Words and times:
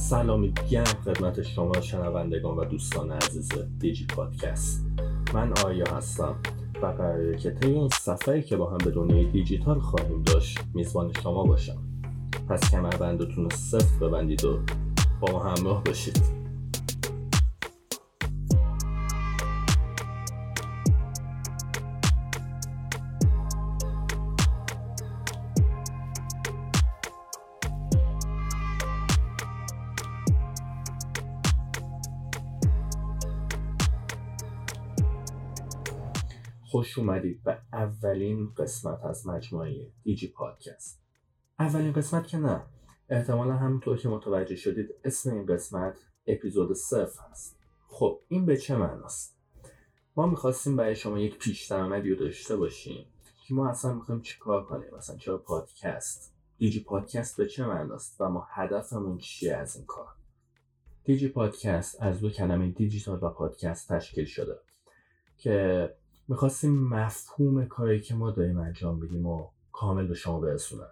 سلامی 0.00 0.52
گرم 0.70 0.84
خدمت 0.84 1.42
شما 1.42 1.80
شنوندگان 1.80 2.56
و 2.56 2.64
دوستان 2.64 3.10
عزیز 3.10 3.48
دیجی 3.78 4.06
پادکست. 4.06 4.86
من 5.34 5.52
آیا 5.64 5.84
هستم 5.96 6.34
و 6.82 6.86
قراره 6.86 7.38
که 7.38 7.50
طی 7.50 7.68
این 7.68 7.88
سفری 7.88 8.42
که 8.42 8.56
با 8.56 8.70
هم 8.70 8.78
به 8.78 8.90
دنیای 8.90 9.24
دیجیتال 9.24 9.80
خواهیم 9.80 10.22
داشت 10.22 10.58
میزبان 10.74 11.12
شما 11.22 11.44
باشم. 11.44 11.78
پس 12.48 12.70
کمربندتون 12.70 13.44
رو 13.44 13.50
سفت 13.50 13.98
ببندید 13.98 14.44
و 14.44 14.58
با 15.20 15.32
ما 15.32 15.38
همراه 15.38 15.84
باشید. 15.84 16.39
خوش 36.80 36.98
اومدید 36.98 37.42
به 37.42 37.58
اولین 37.72 38.54
قسمت 38.54 39.04
از 39.04 39.26
مجموعه 39.26 39.90
دیجی 40.02 40.28
پادکست. 40.28 41.02
اولین 41.58 41.92
قسمت 41.92 42.26
که 42.26 42.38
نه. 42.38 42.62
احتمالا 43.08 43.56
همونطور 43.56 43.96
که 43.96 44.08
متوجه 44.08 44.56
شدید 44.56 44.90
اسم 45.04 45.32
این 45.32 45.46
قسمت 45.46 45.98
اپیزود 46.26 46.72
صفر 46.72 47.20
هست. 47.30 47.58
خب 47.88 48.20
این 48.28 48.46
به 48.46 48.56
چه 48.56 48.76
معناست؟ 48.76 49.38
ما 50.16 50.26
می‌خواستیم 50.26 50.76
برای 50.76 50.96
شما 50.96 51.18
یک 51.18 51.38
پیش 51.38 51.66
درآمدی 51.66 52.10
رو 52.10 52.16
داشته 52.16 52.56
باشیم 52.56 53.06
که 53.46 53.54
ما 53.54 53.68
اصلا 53.68 53.94
می‌خوایم 53.94 54.20
چیکار 54.20 54.66
کنیم؟ 54.66 54.94
مثلا 54.96 55.16
چرا 55.16 55.38
پادکست؟ 55.38 56.34
دیجی 56.58 56.80
پادکست 56.80 57.36
به 57.36 57.46
چه 57.46 57.66
معناست 57.66 58.20
و 58.20 58.28
ما 58.28 58.46
هدفمون 58.50 59.18
چیه 59.18 59.56
از 59.56 59.76
این 59.76 59.86
کار؟ 59.86 60.08
دیجی 61.04 61.28
پادکست 61.28 62.02
از 62.02 62.20
دو 62.20 62.30
کلمه 62.30 62.70
دیجیتال 62.70 63.18
و 63.22 63.30
پادکست 63.30 63.92
تشکیل 63.92 64.24
شده 64.24 64.58
که 65.36 65.99
می‌خواستیم 66.30 66.88
مفهوم 66.88 67.64
کاری 67.64 68.00
که 68.00 68.14
ما 68.14 68.30
داریم 68.30 68.58
انجام 68.58 68.98
میدیم 68.98 69.26
و 69.26 69.48
کامل 69.72 70.06
به 70.06 70.14
شما 70.14 70.40
برسونم. 70.40 70.90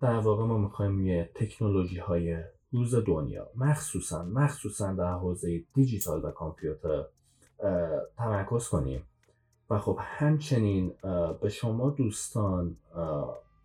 در 0.00 0.18
واقع 0.18 0.44
ما 0.44 0.58
می‌خوایم 0.58 1.06
یه 1.06 1.30
تکنولوژی 1.34 1.98
های 1.98 2.42
روز 2.72 2.94
دنیا 2.94 3.50
مخصوصا 3.56 4.24
مخصوصا 4.24 4.92
در 4.92 5.12
حوزه 5.12 5.64
دیجیتال 5.74 6.24
و 6.24 6.30
کامپیوتر 6.30 7.04
تمرکز 8.16 8.68
کنیم. 8.68 9.02
و 9.70 9.78
خب 9.78 9.98
همچنین 10.00 10.92
به 11.40 11.48
شما 11.48 11.90
دوستان 11.90 12.76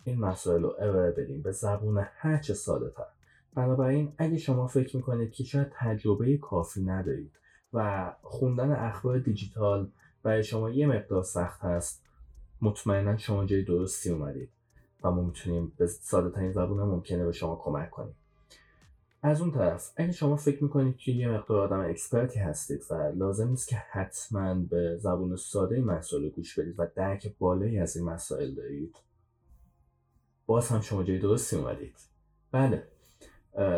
این 0.03 0.19
مسائل 0.19 0.61
رو 0.61 0.75
ارائه 0.79 1.11
بدیم. 1.11 1.41
به 1.41 1.51
زبون 1.51 2.05
هرچه 2.13 2.53
ساده 2.53 2.89
تر. 2.89 3.05
بنابراین 3.55 4.13
اگه 4.17 4.38
شما 4.38 4.67
فکر 4.67 4.97
می‌کنید 4.97 5.31
که 5.31 5.44
شاید 5.44 5.71
تجربه 5.75 6.38
کافی 6.38 6.83
ندارید 6.83 7.31
و 7.73 8.11
خوندن 8.21 8.71
اخبار 8.71 9.19
دیجیتال 9.19 9.89
برای 10.23 10.43
شما 10.43 10.69
یه 10.69 10.88
مقدار 10.88 11.23
سخت 11.23 11.61
هست. 11.61 12.03
مطمئنا 12.61 13.17
شما 13.17 13.45
جای 13.45 13.63
درستی 13.63 14.09
اومدید 14.09 14.49
و 15.03 15.11
ما 15.11 15.21
می‌تونیم 15.21 15.73
به 15.77 15.88
ساده 15.88 16.29
ترین 16.29 16.52
زبون 16.52 16.79
ممکنه 16.79 17.25
به 17.25 17.31
شما 17.31 17.55
کمک 17.55 17.89
کنیم. 17.89 18.16
از 19.21 19.41
اون 19.41 19.51
طرف 19.51 19.91
اگه 19.95 20.11
شما 20.11 20.35
فکر 20.35 20.63
می‌کنید 20.63 20.97
که 20.97 21.11
یه 21.11 21.29
مقدار 21.29 21.59
آدم 21.59 21.89
اکسپرتی 21.89 22.39
هستید 22.39 22.83
و 22.89 22.94
لازم 23.16 23.49
نیست 23.49 23.67
که 23.67 23.75
حتما 23.75 24.55
به 24.55 24.97
زبون 24.97 25.35
ساده 25.35 25.81
مسائل 25.81 26.29
گوش 26.29 26.59
بدید 26.59 26.75
و 26.79 26.88
درک 26.95 27.35
بالایی 27.39 27.79
از 27.79 27.97
این 27.97 28.05
مسائل 28.05 28.55
دارید 28.55 28.95
باز 30.45 30.69
هم 30.69 30.81
شما 30.81 31.03
جای 31.03 31.19
درستی 31.19 31.55
اومدید. 31.55 31.95
بله 32.51 32.88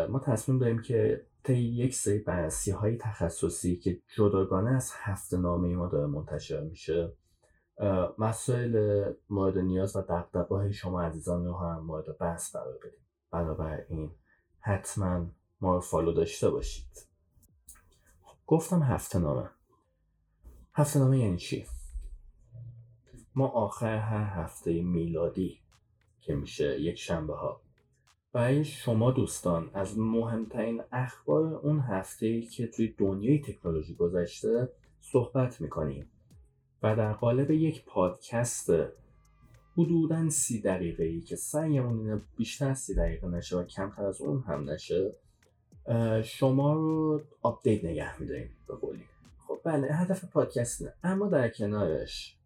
ما 0.09 0.19
تصمیم 0.19 0.59
داریم 0.59 0.81
که 0.81 1.25
طی 1.45 1.57
یک 1.57 1.95
سری 1.95 2.19
بررسی 2.19 2.71
های 2.71 2.97
تخصصی 2.97 3.77
که 3.77 4.01
جداگانه 4.15 4.71
از 4.71 4.91
هفته 4.93 5.37
نامه 5.37 5.75
ما 5.75 5.87
داره 5.87 6.07
منتشر 6.07 6.61
میشه 6.61 7.13
مسائل 8.17 9.03
مورد 9.29 9.57
نیاز 9.57 9.95
و 9.95 10.01
دقدقه 10.01 10.71
شما 10.71 11.01
عزیزان 11.01 11.45
رو 11.45 11.57
هم 11.57 11.79
مورد 11.79 12.17
بحث 12.17 12.55
قرار 12.55 12.77
بدیم. 12.77 13.05
بنابراین 13.31 14.11
حتما 14.59 15.25
ما 15.61 15.75
رو 15.75 15.81
فالو 15.81 16.13
داشته 16.13 16.49
باشید. 16.49 17.07
گفتم 18.47 18.83
هفته 18.83 19.19
نامه. 19.19 19.49
هفته 20.73 20.99
نامه 20.99 21.19
یعنی 21.19 21.37
چی؟ 21.37 21.65
ما 23.35 23.47
آخر 23.47 23.97
هر 23.97 24.43
هفته 24.43 24.81
میلادی 24.81 25.59
که 26.21 26.35
میشه 26.35 26.81
یک 26.81 26.95
شنبه 26.95 27.35
ها 27.35 27.61
برای 28.35 28.65
شما 28.65 29.11
دوستان 29.11 29.69
از 29.73 29.99
مهمترین 29.99 30.81
اخبار 30.91 31.55
اون 31.55 31.79
هفته 31.79 32.41
که 32.41 32.67
توی 32.67 32.95
دنیای 32.97 33.41
تکنولوژی 33.41 33.95
گذشته 33.95 34.69
صحبت 35.01 35.61
می‌کنیم 35.61 36.07
و 36.83 36.95
در 36.95 37.13
قالب 37.13 37.51
یک 37.51 37.85
پادکست 37.85 38.73
حدودا 39.77 40.29
سی 40.29 40.61
دقیقه 40.61 41.03
ای 41.03 41.21
که 41.21 41.35
سعیمون 41.35 41.99
اینه 41.99 42.21
بیشتر 42.37 42.73
سی 42.73 42.95
دقیقه 42.95 43.27
نشه 43.27 43.57
و 43.57 43.63
کمتر 43.63 44.05
از 44.05 44.21
اون 44.21 44.43
هم 44.47 44.69
نشه 44.69 45.13
شما 46.23 46.73
رو 46.73 47.21
update 47.41 47.85
نگه 47.85 48.21
میداریم 48.21 48.49
به 48.67 48.73
خب 49.47 49.59
بله 49.63 49.87
هدف 49.87 50.25
پادکست 50.25 50.81
نه 50.81 50.93
اما 51.03 51.27
در 51.27 51.49
کنارش 51.49 52.37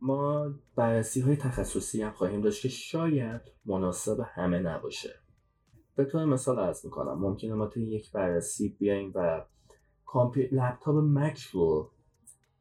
ما 0.00 0.54
بررسی 0.76 1.20
های 1.20 1.36
تخصصی 1.36 2.02
هم 2.02 2.10
خواهیم 2.10 2.40
داشت 2.40 2.62
که 2.62 2.68
شاید 2.68 3.40
مناسب 3.66 4.26
همه 4.34 4.58
نباشه. 4.58 5.25
به 5.96 6.04
طور 6.04 6.24
مثال 6.24 6.58
عرض 6.58 6.84
می‌کنم. 6.84 7.18
ممکنه 7.18 7.54
ما 7.54 7.66
توی 7.66 7.82
یک 7.82 8.12
بررسی 8.12 8.68
بیایم 8.68 9.12
و 9.14 9.44
لپتاپ 10.52 10.96
مک 10.96 11.38
رو 11.38 11.90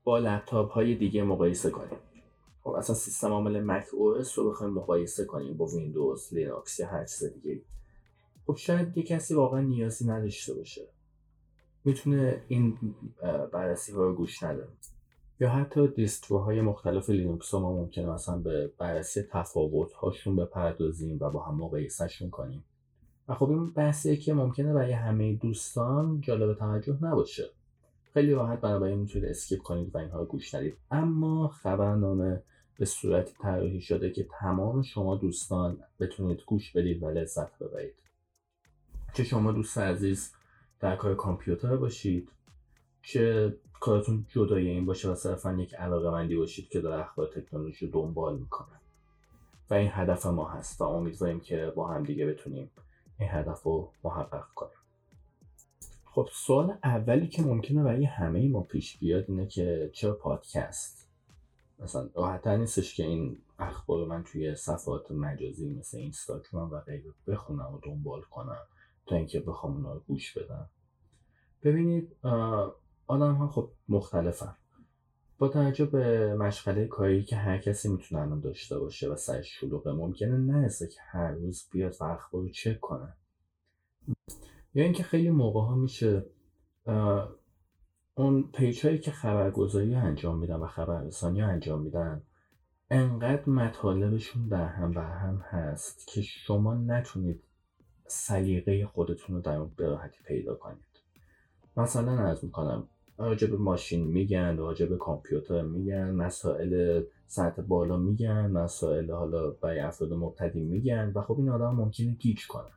با 0.03 0.19
لپتاپ 0.19 0.71
های 0.71 0.95
دیگه 0.95 1.23
مقایسه 1.23 1.69
کنیم. 1.69 1.99
خب 2.63 2.69
اصلا 2.69 2.95
سیستم 2.95 3.31
عامل 3.31 3.63
macOS 3.63 4.39
رو 4.39 4.49
بخوایم 4.49 4.73
مقایسه 4.73 5.25
کنیم 5.25 5.57
با 5.57 5.65
ویندوز 5.65 6.33
لینوکس 6.33 6.79
یا 6.79 6.87
هر 6.87 7.05
چیز 7.05 7.23
دیگه. 7.23 7.61
خب 8.47 8.55
شاید 8.55 8.97
یه 8.97 9.03
کسی 9.03 9.33
واقعا 9.33 9.61
نیازی 9.61 10.07
نداشته 10.07 10.53
باشه. 10.53 10.87
می‌تونه 11.85 12.43
این 12.47 12.77
بررسی 13.51 13.91
ها 13.91 14.03
رو 14.03 14.15
گوش 14.15 14.43
نده 14.43 14.67
یا 15.39 15.49
حتی 15.49 15.87
distro 15.87 16.43
های 16.43 16.61
مختلف 16.61 17.09
لینوکس 17.09 17.51
ها 17.51 17.59
ما 17.59 17.73
ممکنه 17.73 18.09
مثلا 18.09 18.37
به 18.37 18.71
بررسی 18.77 19.21
تفاوت 19.21 19.93
هاشون 19.93 20.35
بپردازیم 20.35 21.17
و 21.21 21.29
با 21.29 21.43
هم 21.43 21.55
مقایسه‌شون 21.55 22.29
کنیم. 22.29 22.63
و 23.27 23.35
خب 23.35 23.49
این 23.49 23.65
بحثیه 23.65 24.17
که 24.17 24.33
ممکنه 24.33 24.73
برای 24.73 24.91
همه 24.91 25.33
دوستان 25.33 26.21
جالب 26.21 26.53
توجه 26.53 26.97
نباشه. 27.01 27.49
خیلی 28.13 28.33
راحت 28.33 28.61
بنابراین 28.61 28.99
می‌تونید 28.99 29.29
skip 29.29 29.61
کنید 29.61 29.95
و 29.95 29.97
اینها 29.97 30.19
رو 30.19 30.25
گوش 30.25 30.55
ندید. 30.55 30.77
اما 30.91 31.47
خبرنامه 31.47 32.43
به 32.79 32.85
صورتی 32.85 33.33
طراحی 33.41 33.81
شده 33.81 34.11
که 34.11 34.27
تمام 34.39 34.81
شما 34.81 35.15
دوستان 35.15 35.77
بتونید 35.99 36.41
گوش 36.45 36.71
بدید 36.71 37.03
و 37.03 37.09
لذت 37.09 37.59
ببرید. 37.59 37.93
چه 39.13 39.23
شما 39.23 39.51
دوست 39.51 39.77
عزیز 39.77 40.33
در 40.79 40.95
کار 40.95 41.15
کامپیوتر 41.15 41.75
باشید 41.75 42.29
چه 43.01 43.55
کارتون 43.79 44.25
جدای 44.29 44.69
این 44.69 44.85
باشه 44.85 45.09
و 45.09 45.15
صرفا 45.15 45.53
یک 45.53 45.75
علاقه 45.75 46.09
مندی 46.09 46.35
باشید 46.35 46.69
که 46.69 46.81
در 46.81 46.99
اخبار 46.99 47.27
تکنولوژی 47.27 47.87
دنبال 47.87 48.37
می‌کنه. 48.37 48.79
و 49.69 49.73
این 49.73 49.89
هدف 49.91 50.25
ما 50.25 50.49
هست 50.49 50.81
و 50.81 50.83
امیدواریم 50.83 51.39
که 51.39 51.73
با 51.75 51.87
هم 51.87 52.03
دیگه 52.03 52.25
بتونیم 52.25 52.71
این 53.19 53.29
هدف 53.31 53.63
رو 53.63 53.91
محقق 54.03 54.47
کنیم. 54.55 54.77
خب 56.05 56.29
سوال 56.31 56.77
اولی 56.83 57.27
که 57.27 57.41
ممکنه 57.41 57.83
برای 57.83 58.05
همه 58.05 58.49
ما 58.49 58.61
پیش 58.61 58.97
بیاد 58.97 59.25
اینه 59.27 59.47
که 59.47 59.91
چرا 59.93 60.13
پادکست؟ 60.13 61.09
مثلا 61.79 62.09
راحتتر 62.15 62.57
نیستش 62.57 62.95
که 62.95 63.03
این 63.03 63.37
اخبار 63.59 64.07
من 64.07 64.23
توی 64.23 64.55
صفحات 64.55 65.11
مجازی 65.11 65.73
مثل 65.73 65.97
اینستاگرام 65.97 66.71
و 66.71 66.79
غیره 66.79 67.13
بخونم 67.27 67.73
و 67.73 67.79
دنبال 67.83 68.21
کنم 68.21 68.61
تا 69.05 69.15
اینکه 69.15 69.39
بخوام 69.39 69.73
اونا 69.73 69.93
رو 69.93 69.99
گوش 69.99 70.37
بدم. 70.37 70.69
ببینید 71.63 72.15
آدم 73.07 73.33
ها 73.33 73.47
خب 73.47 73.71
مختلفن. 73.89 74.55
با 75.37 75.47
توجه 75.47 75.85
به 75.85 76.35
مشغله 76.35 76.87
کاری 76.87 77.23
که 77.23 77.35
هر 77.35 77.57
کسی 77.57 77.89
می‌تونه 77.89 78.21
الان 78.21 78.39
داشته 78.39 78.79
باشه 78.79 79.09
و 79.09 79.15
سرش 79.15 79.59
شلوغه 79.59 79.91
ممکنه 79.91 80.37
نرسه 80.37 80.87
که 80.87 80.99
هر 81.01 81.31
روز 81.31 81.69
بیاد 81.71 81.95
و 81.99 82.03
اخبار 82.03 82.41
رو 82.41 82.49
چک 82.49 82.79
کنه. 82.79 83.13
یا 84.73 84.83
اینکه 84.83 85.03
خیلی 85.03 85.29
موقع 85.29 85.59
ها 85.59 85.75
میشه 85.75 86.25
اون 88.15 88.51
پیچ 88.53 88.85
هایی 88.85 88.99
که 88.99 89.11
خبرگزاری 89.11 89.95
انجام 89.95 90.39
میدن 90.39 90.55
و 90.55 90.67
خبررسانی 90.67 91.41
انجام 91.41 91.81
میدن 91.81 92.21
انقدر 92.89 93.49
مطالبشون 93.49 94.47
در 94.47 94.67
هم 94.67 94.91
بر 94.91 95.17
هم 95.17 95.37
هست 95.37 96.07
که 96.07 96.21
شما 96.21 96.73
نتونید 96.73 97.43
سلیقه 98.07 98.85
خودتون 98.85 99.35
رو 99.35 99.41
در 99.41 99.55
اون 99.55 99.71
براحتی 99.77 100.23
پیدا 100.23 100.55
کنید. 100.55 100.85
مثلا 101.77 102.11
از 102.11 102.43
می‌کنم 102.43 102.87
راجع 103.17 103.47
ماشین 103.47 104.07
میگن 104.07 104.57
راجع 104.57 104.85
کامپیوتر 104.85 105.61
میگن 105.61 106.11
مسائل 106.11 107.03
سطح 107.27 107.61
بالا 107.61 107.97
میگن 107.97 108.51
مسائل 108.51 109.11
حالا 109.11 109.51
برای 109.51 109.79
افراد 109.79 110.13
مبتدی 110.13 110.61
میگن 110.61 111.11
و 111.15 111.21
خب 111.21 111.35
این 111.37 111.49
آدم 111.49 111.75
ممکنه 111.75 112.11
گیج 112.11 112.47
کنن 112.47 112.71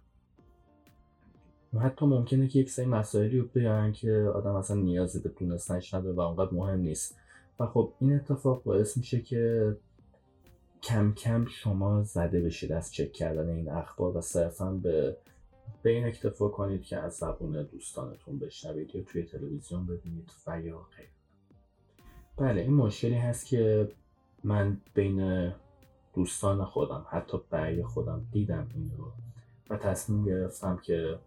حتی 1.81 2.07
ممکنه 2.07 2.49
که 2.49 2.59
یک 2.59 2.71
سری 2.71 2.87
مسائلی 2.87 3.39
رو 3.39 3.47
بیارن 3.47 3.93
که 3.93 4.13
آدم 4.35 4.55
اصلا 4.55 4.77
نیازی 4.77 5.21
به 5.21 5.29
دونستنش 5.29 5.95
نداره 5.95 6.15
و 6.15 6.21
اونقدر 6.21 6.55
مهم 6.55 6.81
نیست. 6.81 7.19
و 7.61 7.67
خب 7.67 7.93
این 8.01 8.15
اتفاق 8.15 8.63
باعث 8.63 8.97
میشه 8.97 9.21
که 9.21 9.77
کم 10.83 11.13
کم 11.13 11.47
شما 11.47 12.03
زده 12.03 12.41
بشید 12.41 12.73
از 12.73 12.93
چک 12.93 13.13
کردن 13.13 13.49
این 13.49 13.69
اخبار 13.69 14.17
و 14.17 14.21
صرفا 14.21 14.71
به 14.71 15.17
به 15.83 15.91
این 15.91 16.05
اکتفا 16.05 16.49
کنید 16.49 16.83
که 16.83 16.97
از 16.97 17.17
زبون 17.17 17.63
دوستانتون 17.63 18.39
بشنوید 18.39 18.95
یا 18.95 19.03
توی 19.03 19.23
تلویزیون 19.23 19.87
ببینید 19.87 20.31
و 20.47 20.61
یا 20.61 20.87
غیر 20.97 21.09
بله 22.37 22.61
این 22.61 22.75
مشکلی 22.75 23.15
هست 23.15 23.47
که 23.47 23.89
من 24.45 24.81
بین 24.95 25.53
دوستان 26.15 26.65
خودم 26.65 27.07
حتی 27.11 27.39
برای 27.51 27.83
خودم 27.83 28.27
دیدم 28.33 28.69
این 28.75 28.93
رو 28.97 29.13
و 29.71 29.77
تصمیم 29.77 30.25
گرفتم 30.25 30.77
که 30.77 31.19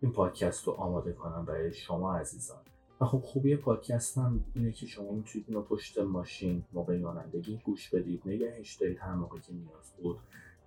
این 0.00 0.12
پادکست 0.12 0.66
رو 0.66 0.72
آماده 0.72 1.12
کنم 1.12 1.44
برای 1.44 1.72
شما 1.72 2.14
عزیزان. 2.14 2.58
و 3.00 3.04
خب 3.04 3.20
خوبی 3.20 3.56
پادکست 3.56 4.18
هم 4.18 4.44
اینه 4.54 4.72
که 4.72 4.86
شما 4.86 5.12
می‌تونید 5.12 5.48
اینو 5.48 5.62
پشت 5.62 5.98
ماشین 5.98 6.64
موقع 6.72 6.98
رانندگی 6.98 7.60
گوش 7.64 7.88
بدید 7.90 8.22
نگهش 8.26 8.74
دارید 8.74 8.98
هر 8.98 9.14
موقع 9.14 9.38
که 9.38 9.52
نیاز 9.52 9.92
بود. 10.02 10.18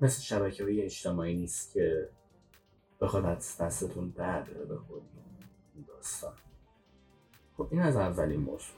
مثل 0.01 0.21
شبکه 0.21 0.63
های 0.63 0.81
اجتماعی 0.81 1.35
نیست 1.35 1.73
که 1.73 2.09
بخواد 3.01 3.25
از 3.25 3.57
دستتون 3.57 4.09
در 4.09 4.41
بره 4.41 4.79
این 5.75 5.85
داستان. 5.87 6.33
خب 7.57 7.67
این 7.71 7.81
از 7.81 7.95
اولین 7.95 8.39
موضوع. 8.39 8.75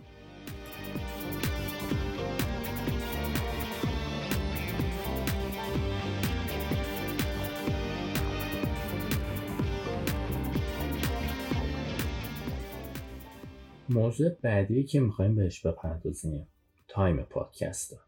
موضوع 13.89 14.29
بعدی 14.29 14.83
که 14.83 14.99
می‌خوایم 14.99 15.35
بهش 15.35 15.65
بپردازیم 15.65 16.47
time 16.87 17.23
پادکست. 17.23 17.99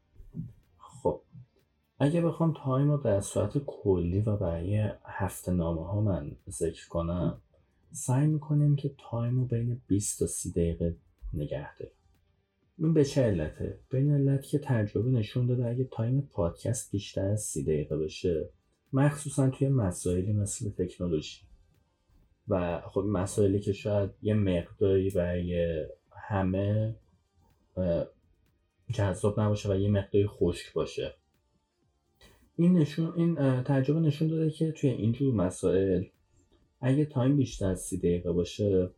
اگه 2.06 2.22
بخوام 2.22 2.54
time 2.64 2.92
رو 2.92 2.98
در 2.98 3.22
صورت 3.22 3.58
کلی 3.58 4.22
و 4.22 4.36
برای 4.36 4.90
هفته 5.06 5.52
نامه 5.52 5.88
ها 5.88 6.02
من 6.02 6.32
ذکر 6.50 6.88
کنم 6.88 7.42
سعی 7.92 8.28
می‌کنیم 8.28 8.76
که 8.76 8.92
time 9.10 9.40
رو 9.40 9.46
بین 9.46 9.82
20 9.88 10.20
تا 10.20 10.28
30 10.28 10.52
دقیقه 10.52 10.96
نگه 11.34 11.78
داریم. 11.78 11.94
این 12.78 12.94
به 12.94 13.06
چه 13.06 13.22
علته؟ 13.22 13.80
به 13.90 13.98
این 13.98 14.12
علت 14.12 14.44
که 14.44 14.60
تجربه 14.60 15.10
نشون 15.12 15.48
داده 15.48 15.66
اگه 15.66 15.84
time 15.92 16.22
پادکست 16.22 16.92
بیشتر 16.92 17.26
از 17.26 17.42
30 17.42 17.64
دقیقه 17.64 17.98
بشه 17.98 18.50
مخصوصا 18.94 19.50
توی 19.50 19.70
مسائلی 19.70 20.34
مثل 20.34 20.70
تکنولوژی. 20.70 21.42
و 22.48 22.82
خب 22.82 23.02
مسائلی 23.02 23.60
که 23.60 23.74
شاید 23.74 24.12
یه 24.22 24.34
مقداری 24.34 25.10
برای 25.10 25.86
همه 26.12 26.96
جذاب 28.94 29.40
نباشه 29.40 29.72
و 29.72 29.76
یه 29.76 29.90
مقداری 29.90 30.28
خشک 30.28 30.74
باشه. 30.74 31.16
این 32.58 32.74
نشون 32.74 33.14
این 33.16 33.36
تجربه 33.64 34.00
نشون 34.00 34.28
داده 34.28 34.50
که 34.50 34.72
توی 34.72 34.90
اینجور 34.90 35.34
مسائل 35.34 36.04
اگه 36.82 37.06
time 37.06 37.38
بیشتر 37.38 37.66
از 37.66 37.82
سی 37.82 37.98
دقیقه 37.98 38.32
باشه 38.32 38.90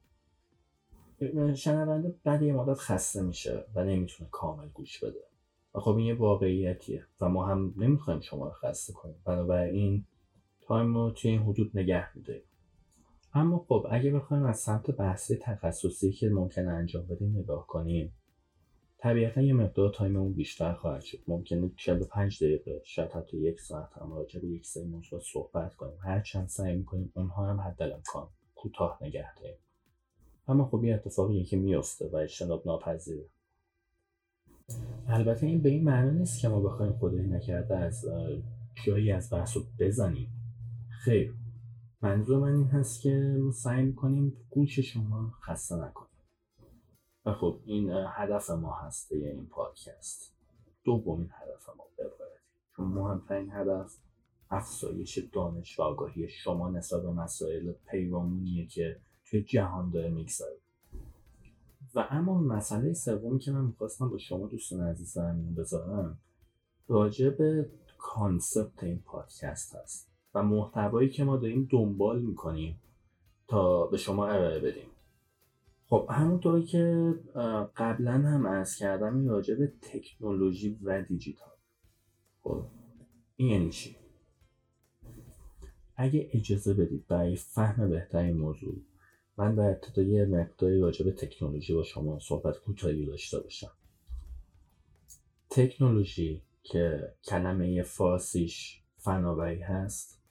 شنونده 1.55 2.15
بعد 2.23 2.41
یه 2.41 2.53
مدت 2.53 2.77
خسته 2.77 3.21
میشه 3.21 3.65
و 3.75 3.83
نمی‌تونه 3.83 4.29
کامل 4.31 4.67
گوش 4.73 5.03
بده. 5.03 5.19
و 5.75 5.79
خب 5.79 5.95
این 5.95 6.05
یه 6.05 6.13
واقعیتیه 6.13 7.05
و 7.21 7.29
ما 7.29 7.45
هم 7.45 7.73
نمی‌خوایم 7.77 8.19
شما 8.19 8.45
رو 8.45 8.51
خسته 8.51 8.93
کنیم. 8.93 9.15
بنابراین 9.25 10.05
time 10.61 10.95
رو 10.95 11.11
توی 11.11 11.31
این 11.31 11.41
حدود 11.41 11.71
نگه 11.73 12.17
میداریم. 12.17 12.43
اما 13.33 13.65
خب 13.67 13.87
اگه 13.89 14.11
بخوایم 14.11 14.43
از 14.43 14.59
سمت 14.59 14.91
بحث 14.91 15.31
تخصصی 15.41 16.11
که 16.11 16.29
ممکنه 16.29 16.71
انجام 16.71 17.05
بدیم 17.07 17.37
نگاه 17.37 17.67
کنیم. 17.67 18.13
طبیعتا 19.07 19.41
یه 19.41 19.53
مقدار 19.53 19.89
تایممون 19.89 20.33
بیشتر 20.33 20.73
خواهد 20.73 21.01
شد. 21.01 21.17
ممکنه 21.27 21.71
45 21.77 22.43
دقیقه 22.43 22.81
شاید 22.85 23.11
حتی 23.11 23.37
یک 23.37 23.59
ساعت 23.59 23.97
هم 23.97 24.13
راجع 24.13 24.39
به 24.39 24.47
یک 24.47 24.65
سری 24.65 24.83
موضوع 24.83 25.19
صحبت 25.19 25.75
کنیم. 25.75 25.97
هر 26.03 26.21
چند 26.21 26.47
سعی 26.47 26.75
می‌کنیم 26.75 27.11
اونها 27.15 27.49
هم 27.49 27.61
حد 27.61 27.81
امکان 27.81 28.27
کوتاه 28.55 28.99
نگه 29.01 29.35
داریم. 29.35 29.57
اما 30.47 30.65
خب 30.65 30.83
یه 30.83 30.95
اتفاقیه 30.95 31.43
که 31.43 31.57
میفته 31.57 32.07
و 32.07 32.15
اجتناب 32.15 32.63
ناپذیره. 32.65 33.25
البته 35.07 35.45
این 35.47 35.61
به 35.61 35.69
این 35.69 35.83
معنی 35.83 36.19
نیست 36.19 36.41
که 36.41 36.47
ما 36.47 36.59
بخوایم 36.61 36.93
خدایی 36.93 37.27
نکرده 37.27 37.77
از 37.77 38.05
جایی 38.85 39.11
از 39.11 39.33
بحث 39.33 39.57
رو 39.57 39.63
بزنیم. 39.79 40.29
خیر. 40.89 41.33
منظور 42.01 42.39
من 42.39 42.55
این 42.55 42.67
هست 42.67 43.01
که 43.01 43.37
ما 43.39 43.51
سعی 43.51 43.83
می‌کنیم 43.83 44.33
گوش 44.49 44.79
شما 44.79 45.31
خسته 45.41 45.75
نکنیم. 45.75 46.06
و 47.27 47.33
خب 47.33 47.59
این 47.65 47.91
هدف 48.09 48.49
ما 48.49 48.73
هسته 48.73 49.15
این 49.15 49.47
پادکست. 49.47 50.33
دومین 50.83 51.29
هدف 51.31 51.69
ما 51.69 51.83
ببرید 51.97 52.41
چون 52.75 52.87
مهمترین 52.87 53.51
هدف 53.51 53.97
افزایش 54.49 55.17
دانش 55.17 55.79
و 55.79 55.83
آگاهی 55.83 56.29
شما 56.29 56.69
نسبت 56.69 57.01
به 57.01 57.11
مسائل 57.11 57.73
پیرامونیه 57.91 58.67
که 58.67 58.99
توی 59.25 59.43
جهان 59.43 59.89
داره 59.89 60.09
میگذره. 60.09 60.57
و 61.95 62.07
اما 62.09 62.41
مسئله 62.41 62.93
سومی 62.93 63.39
که 63.39 63.51
من 63.51 63.65
می‌خواستم 63.65 64.09
با 64.09 64.17
شما 64.17 64.47
دوستان 64.47 64.81
عزیزم 64.81 65.55
بذارم 65.57 66.17
راجع 66.87 67.29
به 67.29 67.69
کانسپت 67.97 68.83
این 68.83 68.99
پادکست 68.99 69.75
هست 69.75 70.11
و 70.33 70.43
محتوایی 70.43 71.09
که 71.09 71.23
ما 71.23 71.37
داریم 71.37 71.67
دنبال 71.71 72.21
می‌کنیم 72.21 72.79
تا 73.47 73.87
به 73.87 73.97
شما 73.97 74.27
ارائه 74.27 74.59
بدیم. 74.59 74.87
خب 75.89 76.07
همونطوری 76.11 76.63
که 76.63 77.13
قبلا 77.75 78.11
هم 78.11 78.47
عرض 78.47 78.75
کردم 78.77 79.17
این 79.17 79.29
راجع 79.29 79.55
به 79.55 79.73
تکنولوژی 79.81 80.79
و 80.83 81.01
دیجیتال. 81.01 81.53
خب 82.43 82.65
این 83.35 83.49
یعنی 83.49 83.69
چی؟ 83.69 83.95
اگه 85.95 86.29
اجازه 86.33 86.73
بدید 86.73 87.07
برای 87.07 87.35
فهم 87.35 87.89
بهتر 87.89 88.33
موضوع 88.33 88.75
من 89.37 89.55
در 89.55 89.69
ابتدای 89.69 90.25
مقداری 90.25 90.79
راجع 90.79 91.05
به 91.05 91.11
تکنولوژی 91.11 91.73
با 91.73 91.83
شما 91.83 92.19
صحبت 92.19 92.57
کوتاهی 92.57 93.05
داشته 93.05 93.39
باشم. 93.39 93.71
تکنولوژی 95.49 96.41
که 96.63 97.13
کلمه 97.23 97.83
فارسیش 97.83 98.81
فناوری 98.97 99.61
هست 99.61 100.21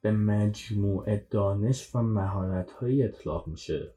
به 0.00 0.12
مجموعه 0.12 1.26
دانش 1.30 1.94
و 1.94 2.02
مهارت 2.02 2.82
اطلاق 2.82 3.48
میشه. 3.48 3.94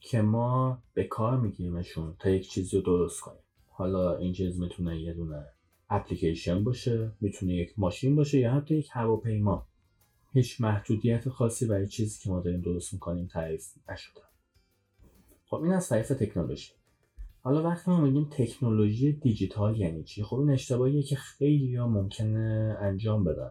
که 0.00 0.22
ما 0.22 0.82
به 0.94 1.04
کار 1.04 1.40
میگیریمشون 1.40 2.16
تا 2.18 2.30
یک 2.30 2.50
چیزی 2.50 2.76
رو 2.76 2.82
درست 2.82 3.20
کنیم. 3.20 3.42
حالا 3.68 4.16
این 4.16 4.32
چیز 4.32 4.60
می‌تونه 4.60 5.00
یه 5.00 5.14
دونه 5.14 5.46
اپلیکیشن 5.90 6.64
باشه 6.64 7.12
می‌تونه 7.20 7.54
یک 7.54 7.78
ماشین 7.78 8.16
باشه 8.16 8.38
یا 8.38 8.52
حتی 8.52 8.76
یک 8.76 8.88
هواپیما. 8.92 9.66
هیچ 10.32 10.60
محدودیت 10.60 11.28
خاصی 11.28 11.66
برای 11.66 11.86
چیزی 11.86 12.18
که 12.22 12.30
ما 12.30 12.40
داریم 12.40 12.60
درست 12.60 12.92
می‌کنیم 12.92 13.26
تعریف 13.26 13.64
نشده. 13.90 14.20
خب 15.46 15.62
این 15.62 15.72
از 15.72 15.88
تعریف 15.88 16.08
تکنولوژی. 16.08 16.72
حالا 17.40 17.62
وقتی 17.62 17.90
ما 17.90 18.00
میگیم 18.00 18.28
تکنولوژی 18.30 19.12
دیجیتال 19.12 19.80
یعنی 19.80 20.04
چی؟ 20.04 20.22
خب 20.22 20.36
این 20.36 20.50
اشتباهیه 20.50 21.02
که 21.02 21.16
خیلی 21.16 21.76
ها 21.76 21.88
ممکنه 21.88 22.76
انجام 22.80 23.24
بدن. 23.24 23.50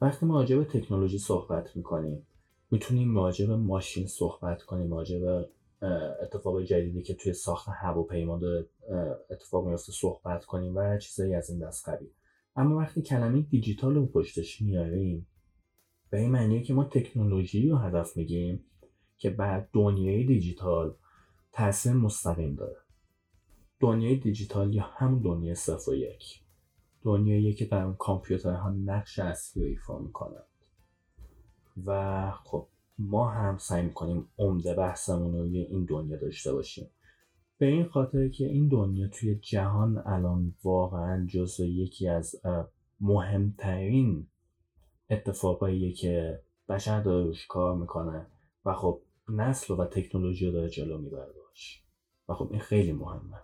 وقتی 0.00 0.26
ما 0.26 0.40
راجع 0.40 0.64
تکنولوژی 0.64 1.18
صحبت 1.18 1.76
می‌کنیم 1.76 2.26
می‌تونیم 2.70 3.16
راجع 3.16 3.46
ماشین 3.54 4.06
صحبت 4.06 4.62
کنیم 4.62 4.94
راجع 4.94 5.42
اتفاق 6.22 6.62
جدیدی 6.62 7.02
که 7.02 7.14
توی 7.14 7.32
ساخت 7.32 7.68
هواپیما 7.68 8.38
داره 8.38 8.68
اتفاق 9.30 9.68
میفته 9.68 9.92
صحبت 9.92 10.44
کنیم 10.44 10.76
و 10.76 10.98
چیزایی 10.98 11.34
از 11.34 11.50
این 11.50 11.58
دست 11.58 11.88
قبیل. 11.88 12.08
اما 12.56 12.76
وقتی 12.76 13.02
کلمه 13.02 13.40
دیجیتال 13.40 13.94
رو 13.94 14.06
پشتش 14.06 14.62
میاریم 14.62 15.26
به 16.10 16.18
این 16.18 16.30
معنیه 16.30 16.62
که 16.62 16.74
ما 16.74 16.84
تکنولوژی 16.84 17.68
رو 17.68 17.76
هدف 17.76 18.16
میگیم 18.16 18.64
که 19.16 19.30
بر 19.30 19.68
دنیای 19.72 20.24
دیجیتال 20.24 20.94
تاثیر 21.52 21.92
مستقیم 21.92 22.54
داره. 22.54 22.76
دنیای 23.80 24.16
دیجیتال 24.16 24.74
یا 24.74 24.82
هم 24.82 25.22
دنیای 25.22 25.54
صفر 25.54 25.90
و 25.90 25.94
یک. 25.94 26.42
دنیایی 27.02 27.54
که 27.54 27.64
در 27.64 27.82
اون 27.82 27.94
کامپیوترها 27.94 28.70
نقش 28.70 29.18
اصلی 29.18 29.62
رو 29.62 29.68
ایفا 29.68 29.98
می‌کنند. 29.98 30.46
و 31.86 32.30
خب 32.30 32.68
ما 32.98 33.30
هم 33.30 33.58
سعی 33.58 33.82
می‌کنیم 33.82 34.28
عمده 34.38 34.74
بحثمون 34.74 35.32
رو 35.32 35.42
این 35.42 35.84
دنیا 35.84 36.16
داشته 36.16 36.52
باشیم. 36.52 36.90
به 37.58 37.66
این 37.66 37.84
خاطر 37.84 38.28
که 38.28 38.44
این 38.44 38.68
دنیا 38.68 39.08
توی 39.08 39.34
جهان 39.34 40.02
الان 40.06 40.54
واقعا 40.64 41.26
جزو 41.26 41.64
یکی 41.64 42.08
از 42.08 42.34
مهمترین 43.00 44.26
اتفاقاییه 45.10 45.92
که 45.92 46.42
بشر 46.68 47.00
داره 47.02 47.24
روش 47.24 47.46
کار 47.46 47.76
می‌کنه 47.76 48.26
و 48.64 48.74
خب 48.74 49.02
نسل 49.28 49.74
و 49.74 49.84
تکنولوژی 49.84 50.46
رو 50.46 50.52
داره 50.52 50.68
جلو 50.68 50.98
می‌بره 50.98 51.32
باش. 51.32 51.82
و 52.28 52.34
خب 52.34 52.48
این 52.50 52.60
خیلی 52.60 52.92
مهمه. 52.92 53.40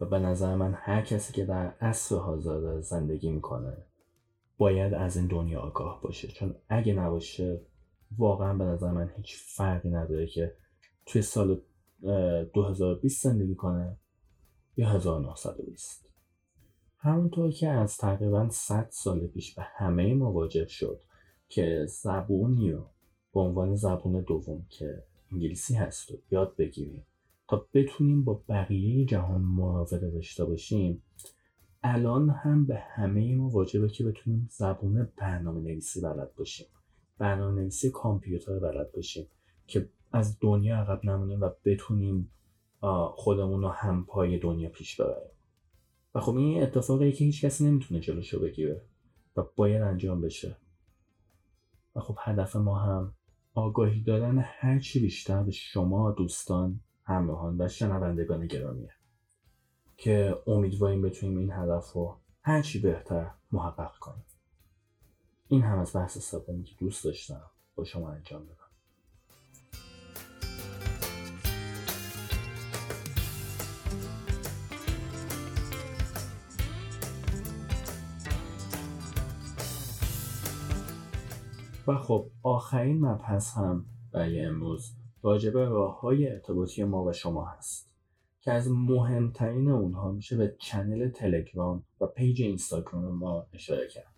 و 0.00 0.06
به 0.06 0.18
نظر 0.18 0.54
من 0.54 0.74
هر 0.74 1.02
کسی 1.02 1.32
که 1.32 1.44
در 1.44 1.66
عصر 1.66 2.16
حاضر 2.16 2.80
زندگی 2.80 3.30
می‌کنه 3.30 3.76
باید 4.58 4.94
از 4.94 5.16
این 5.16 5.26
دنیا 5.26 5.60
آگاه 5.60 6.00
باشه. 6.02 6.28
چون 6.28 6.54
اگه 6.68 6.94
نباشه 6.94 7.60
واقعا 8.18 8.54
به 8.54 8.64
نظر 8.64 8.90
من 8.90 9.10
هیچ 9.16 9.36
فرقی 9.36 9.90
نداره 9.90 10.26
که 10.26 10.54
توی 11.06 11.22
سال 11.22 11.60
2020 12.54 13.24
زندگی 13.24 13.54
کنه 13.54 13.96
یا 14.76 14.88
1920 14.88 16.06
همونطور 16.98 17.50
که 17.50 17.68
از 17.68 17.96
تقریبا 17.96 18.48
100 18.50 18.88
سال 18.90 19.26
پیش 19.26 19.54
به 19.54 19.62
همه 19.62 20.14
مواجه 20.14 20.66
شد 20.66 21.00
که 21.48 21.86
زبونی 21.88 22.72
رو 22.72 22.86
به 23.34 23.40
عنوان 23.40 23.76
زبون 23.76 24.20
دوم 24.20 24.66
که 24.70 25.02
انگلیسی 25.32 25.74
هست 25.74 26.10
و 26.10 26.14
یاد 26.30 26.56
بگیریم 26.56 27.06
تا 27.48 27.66
بتونیم 27.74 28.24
با 28.24 28.42
بقیه 28.48 29.04
جهان 29.04 29.40
مراوده 29.40 30.10
داشته 30.10 30.44
باشیم 30.44 31.02
الان 31.82 32.30
هم 32.30 32.66
به 32.66 32.78
همه 32.78 33.34
ما 33.34 33.48
واجبه 33.48 33.88
که 33.88 34.04
بتونیم 34.04 34.48
زبون 34.50 35.08
برنامه 35.16 35.60
نویسی 35.60 36.00
بلد 36.00 36.34
باشیم. 36.34 36.66
برنامه 37.18 37.60
نویسی 37.60 37.90
کامپیوتر 37.90 38.58
بلد 38.58 38.92
باشیم 38.92 39.26
که 39.66 39.88
از 40.12 40.38
دنیا 40.40 40.76
عقب 40.76 41.04
نمونیم 41.04 41.40
و 41.40 41.50
بتونیم 41.64 42.30
خودمون 43.10 43.62
رو 43.62 43.68
هم 43.68 44.06
پای 44.06 44.38
دنیا 44.38 44.68
پیش 44.68 45.00
ببریم. 45.00 45.30
و 46.14 46.20
خب 46.20 46.36
این 46.36 46.62
اتفاقی 46.62 47.12
که 47.12 47.24
هیچ 47.24 47.44
کسی 47.44 47.64
نمی‌تونه 47.64 48.00
جلوشو 48.00 48.40
بگیره 48.40 48.82
و 49.36 49.42
باید 49.56 49.82
انجام 49.82 50.20
بشه. 50.20 50.56
و 51.96 52.00
خب 52.00 52.16
هدف 52.18 52.56
ما 52.56 52.78
هم 52.78 53.14
آگاهی 53.54 54.02
دادن 54.02 54.44
هرچی 54.46 55.00
بیشتر 55.00 55.42
به 55.42 55.50
شما 55.50 56.10
دوستان 56.10 56.80
همراهان 57.04 57.60
و 57.60 57.68
شنوندگان 57.68 58.46
گرامیه 58.46 58.90
که 59.96 60.38
امیدواریم 60.46 61.02
بتونیم 61.02 61.38
این 61.38 61.52
هدف 61.52 61.92
رو 61.92 62.20
هرچی 62.42 62.80
بهتر 62.80 63.30
محقق 63.52 63.92
کنیم. 64.00 64.24
این 65.48 65.62
هم 65.62 65.78
از 65.78 65.96
بحث 65.96 66.18
سومی 66.18 66.64
که 66.64 66.74
دوست 66.78 67.04
داشتم 67.04 67.42
با 67.74 67.84
شما 67.84 68.10
انجام 68.10 68.44
بدم. 68.44 68.56
و 81.88 81.96
خب 81.96 82.30
آخرین 82.42 83.00
مبحث 83.00 83.56
هم 83.56 83.86
برای 84.12 84.40
امروز 84.40 84.92
راجب 85.22 85.58
راه 85.58 86.00
های 86.00 86.28
ارتباطی 86.28 86.84
ما 86.84 87.04
و 87.04 87.12
شما 87.12 87.44
هست 87.44 87.90
که 88.40 88.52
از 88.52 88.70
مهمترین 88.70 89.70
اونها 89.70 90.12
میشه 90.12 90.36
به 90.36 90.56
channel 90.58 91.08
تلگرام 91.08 91.84
و 92.00 92.06
page 92.06 92.42
اینستاگرام 92.42 93.04
ما 93.04 93.46
اشاره 93.52 93.88
کرد. 93.88 94.15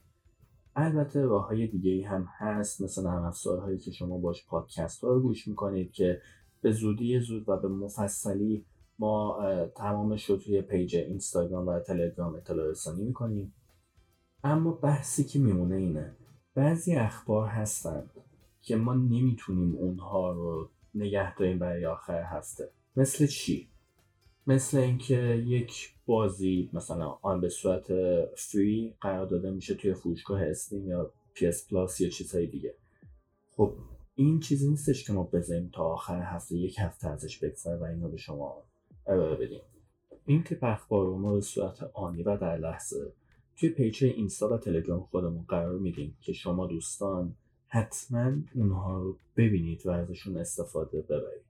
البته 0.80 1.22
راه 1.22 1.46
های 1.46 1.66
دیگه 1.66 1.90
ای 1.90 2.02
هم 2.02 2.28
هست. 2.36 2.82
مثل 2.82 3.02
نرم 3.02 3.22
افزارهایی 3.22 3.78
که 3.78 3.90
شما 3.90 4.18
باش 4.18 4.46
پادکست 4.46 5.04
ها 5.04 5.08
رو 5.08 5.20
گوش 5.20 5.48
می‌کنید 5.48 5.92
که 5.92 6.20
به 6.60 6.72
زودی 6.72 7.20
زود 7.20 7.48
و 7.48 7.56
به 7.56 7.68
مفصلی 7.68 8.64
ما 8.98 9.38
تمامش 9.76 10.30
رو 10.30 10.36
توی 10.36 10.62
page 10.62 10.96
اینستاگرام 10.96 11.68
و 11.68 11.78
تلگرام 11.78 12.34
اطلاع 12.34 12.70
رسانی 12.70 13.04
می‌کنیم. 13.04 13.52
اما 14.44 14.72
بحثی 14.72 15.24
که 15.24 15.38
میمونه 15.38 15.76
اینه 15.76 16.12
بعضی 16.54 16.94
اخبار 16.94 17.48
هستند 17.48 18.10
که 18.62 18.76
ما 18.76 18.94
نمی‌تونیم 18.94 19.76
اونها 19.76 20.32
رو 20.32 20.68
نگه 20.94 21.36
داریم 21.36 21.58
برای 21.58 21.86
آخر 21.86 22.22
هفته. 22.22 22.70
مثل 22.96 23.26
چی؟ 23.26 23.68
مثل 24.48 24.78
اینکه 24.78 25.44
یک 25.46 25.94
بازی 26.06 26.70
مثلا 26.72 27.18
آن 27.22 27.40
به 27.40 27.48
صورت 27.48 27.86
فری 28.34 28.94
قرار 29.00 29.26
داده 29.26 29.50
میشه 29.50 29.74
توی 29.74 29.94
فروشگاه 29.94 30.42
استیم 30.42 30.88
یا 30.88 31.12
PS 31.36 31.70
پلاس 31.70 32.00
یا 32.00 32.08
چیزهای 32.08 32.46
دیگه. 32.46 32.74
خب 33.56 33.74
این 34.14 34.40
چیزی 34.40 34.68
نیستش 34.68 35.04
که 35.04 35.12
ما 35.12 35.22
بذاریم 35.22 35.70
تا 35.72 35.84
آخر 35.84 36.22
هفته 36.22 36.56
یک 36.56 36.78
هفته 36.78 37.08
ازش 37.08 37.38
بگذره 37.38 37.76
و 37.76 37.84
اینو 37.84 38.08
به 38.08 38.16
شما 38.16 38.62
ارائه 39.06 39.36
بدیم. 39.36 39.60
این 40.26 40.42
تیپ 40.42 40.64
اخبار 40.64 41.06
رو 41.06 41.18
ما 41.18 41.34
به 41.34 41.40
صورت 41.40 41.90
آنی 41.94 42.22
و 42.22 42.36
در 42.36 42.56
لحظه 42.56 43.12
توی 43.56 43.68
پیچه 43.68 44.06
اینستا 44.06 44.48
و 44.48 44.58
تلگرام 44.58 45.00
خودمون 45.00 45.44
قرار 45.48 45.78
میدیم 45.78 46.16
که 46.20 46.32
شما 46.32 46.66
دوستان 46.66 47.34
حتما 47.66 48.32
اونها 48.54 48.98
رو 48.98 49.16
ببینید 49.36 49.86
و 49.86 49.90
ازشون 49.90 50.36
استفاده 50.36 51.00
ببرید. 51.00 51.47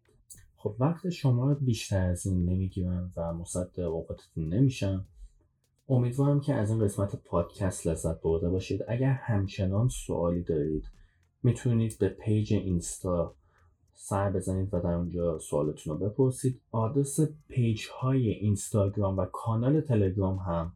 خب 0.60 0.76
وقت 0.78 1.08
شما 1.08 1.54
بیشتر 1.54 2.10
از 2.10 2.26
این 2.26 2.44
نمی‌گیرم 2.44 3.12
و 3.16 3.32
مصد 3.32 3.80
اوقاتتون 3.80 4.54
نمیشم. 4.54 5.06
امیدوارم 5.88 6.40
که 6.40 6.54
از 6.54 6.70
این 6.70 6.80
قسمت 6.80 7.16
پادکست 7.16 7.86
لذت 7.86 8.20
برده 8.20 8.48
باشید. 8.48 8.84
اگر 8.88 9.12
همچنان 9.12 9.88
سوالی 9.88 10.42
دارید 10.42 10.84
می‌تونید 11.42 11.98
به 11.98 12.08
پیج 12.08 12.54
اینستا 12.54 13.34
سر 13.94 14.30
بزنید 14.30 14.74
و 14.74 14.80
در 14.80 14.92
اونجا 14.92 15.38
سوالتون 15.38 15.98
رو 15.98 16.08
بپرسید. 16.08 16.60
آدرس 16.72 17.20
page 17.48 17.86
های 18.00 18.30
اینستاگرام 18.30 19.18
و 19.18 19.24
کانال 19.24 19.80
تلگرام 19.80 20.36
هم 20.36 20.72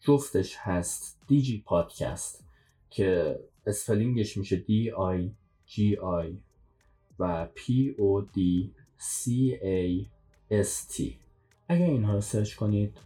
جفتش 0.00 0.56
هست 0.58 1.20
دیجی 1.28 1.62
پادکست 1.66 2.44
که 2.90 3.40
spelling 3.66 4.22
ش 4.22 4.36
میشه 4.36 4.56
D 4.56 4.90
I 4.90 5.30
G 5.66 5.96
I 5.96 6.38
و 7.18 7.48
P 7.54 7.94
O 7.98 8.20
D 8.20 8.74
C 9.02 9.58
A 9.62 10.06
S 10.50 10.84
T 10.84 11.18
اگر 11.68 11.86
اینها 11.86 12.14
رو 12.14 12.20
search 12.20 12.54
کنید 12.54 12.98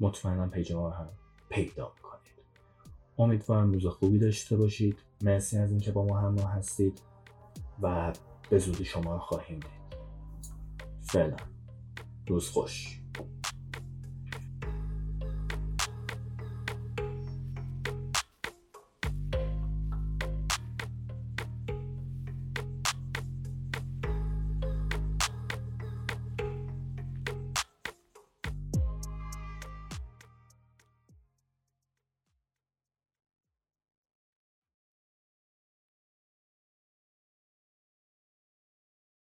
مطمئنا 0.00 0.46
page 0.48 0.72
ما 0.72 0.90
هم 0.90 1.08
پیدا 1.48 1.92
کنید 2.02 2.34
امیدوارم 3.18 3.72
روز 3.72 3.86
خوبی 3.86 4.18
داشته 4.18 4.56
باشید. 4.56 4.98
مرسی 5.22 5.58
از 5.58 5.70
اینکه 5.70 5.92
با 5.92 6.04
ما 6.04 6.20
همراه 6.20 6.52
هستید 6.52 7.02
و 7.82 8.12
به 8.50 8.58
زودی 8.58 8.84
شما 8.84 9.12
رو 9.12 9.18
خواهیم 9.18 9.60
دید. 9.60 9.98
فعلا. 11.02 11.36
روز 12.26 12.48
خوش. 12.48 13.03